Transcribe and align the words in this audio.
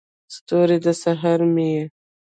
ستوری، 0.35 0.77
د 0.85 0.87
سحر 1.03 1.39
مې 1.53 1.67
یې 1.73 1.83